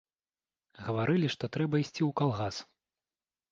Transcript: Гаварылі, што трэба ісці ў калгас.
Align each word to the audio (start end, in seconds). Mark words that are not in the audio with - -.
Гаварылі, 0.85 1.27
што 1.35 1.51
трэба 1.57 1.75
ісці 1.83 1.91
ў 1.91 2.09
калгас. 2.25 2.55